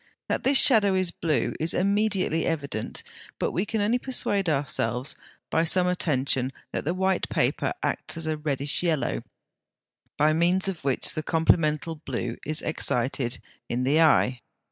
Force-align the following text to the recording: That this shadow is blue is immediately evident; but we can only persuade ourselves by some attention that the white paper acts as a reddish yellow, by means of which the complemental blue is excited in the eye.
That 0.29 0.43
this 0.43 0.57
shadow 0.57 0.95
is 0.95 1.11
blue 1.11 1.53
is 1.59 1.75
immediately 1.75 2.43
evident; 2.47 3.03
but 3.37 3.51
we 3.51 3.67
can 3.67 3.81
only 3.81 3.99
persuade 3.99 4.49
ourselves 4.49 5.15
by 5.51 5.63
some 5.63 5.85
attention 5.85 6.53
that 6.71 6.85
the 6.85 6.95
white 6.95 7.29
paper 7.29 7.71
acts 7.83 8.17
as 8.17 8.25
a 8.25 8.35
reddish 8.35 8.81
yellow, 8.81 9.21
by 10.17 10.33
means 10.33 10.67
of 10.67 10.83
which 10.83 11.13
the 11.13 11.21
complemental 11.21 11.97
blue 11.97 12.37
is 12.43 12.63
excited 12.63 13.37
in 13.69 13.83
the 13.83 14.01
eye. 14.01 14.41